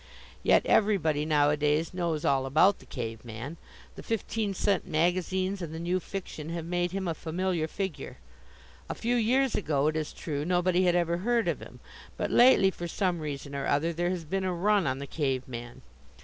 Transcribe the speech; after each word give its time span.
Yet 0.41 0.65
everybody 0.65 1.25
nowadays 1.27 1.93
knows 1.93 2.25
all 2.25 2.47
about 2.47 2.79
the 2.79 2.87
cave 2.87 3.23
man. 3.23 3.57
The 3.93 4.01
fifteen 4.01 4.55
cent 4.55 4.87
magazines 4.87 5.61
and 5.61 5.71
the 5.75 5.79
new 5.79 5.99
fiction 5.99 6.49
have 6.49 6.65
made 6.65 6.89
him 6.91 7.07
a 7.07 7.13
familiar 7.13 7.67
figure. 7.67 8.17
A 8.89 8.95
few 8.95 9.15
years 9.15 9.53
ago, 9.53 9.85
it 9.89 9.95
is 9.95 10.11
true, 10.11 10.43
nobody 10.43 10.85
had 10.85 10.95
ever 10.95 11.17
heard 11.17 11.47
of 11.47 11.59
him. 11.59 11.81
But 12.17 12.31
lately, 12.31 12.71
for 12.71 12.87
some 12.87 13.19
reason 13.19 13.53
or 13.53 13.67
other, 13.67 13.93
there 13.93 14.09
has 14.09 14.25
been 14.25 14.43
a 14.43 14.51
run 14.51 14.87
on 14.87 14.97
the 14.97 15.05
cave 15.05 15.47
man. 15.47 15.83